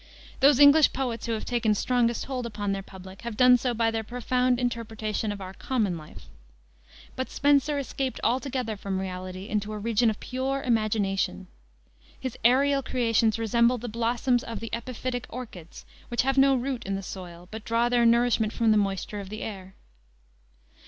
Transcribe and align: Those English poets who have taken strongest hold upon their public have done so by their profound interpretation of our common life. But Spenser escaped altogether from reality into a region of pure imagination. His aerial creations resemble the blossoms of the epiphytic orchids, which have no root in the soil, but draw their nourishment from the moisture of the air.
Those 0.39 0.59
English 0.59 0.93
poets 0.93 1.27
who 1.27 1.33
have 1.33 1.45
taken 1.45 1.75
strongest 1.75 2.25
hold 2.25 2.47
upon 2.47 2.71
their 2.71 2.81
public 2.81 3.21
have 3.21 3.37
done 3.37 3.55
so 3.55 3.71
by 3.75 3.91
their 3.91 4.03
profound 4.03 4.57
interpretation 4.59 5.31
of 5.31 5.39
our 5.39 5.53
common 5.53 5.95
life. 5.95 6.25
But 7.15 7.29
Spenser 7.29 7.77
escaped 7.77 8.19
altogether 8.23 8.75
from 8.75 8.99
reality 8.99 9.47
into 9.47 9.71
a 9.73 9.77
region 9.77 10.09
of 10.09 10.19
pure 10.19 10.63
imagination. 10.63 11.45
His 12.19 12.35
aerial 12.43 12.81
creations 12.81 13.37
resemble 13.37 13.77
the 13.77 13.87
blossoms 13.89 14.43
of 14.43 14.59
the 14.59 14.71
epiphytic 14.73 15.27
orchids, 15.29 15.85
which 16.07 16.23
have 16.23 16.35
no 16.35 16.55
root 16.55 16.83
in 16.83 16.95
the 16.95 17.03
soil, 17.03 17.47
but 17.51 17.63
draw 17.63 17.87
their 17.87 18.03
nourishment 18.03 18.53
from 18.53 18.71
the 18.71 18.77
moisture 18.77 19.19
of 19.19 19.29
the 19.29 19.43
air. 19.43 19.75